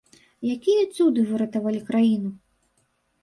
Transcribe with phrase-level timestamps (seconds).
[0.53, 2.31] Якія цуды выратавалі краіну?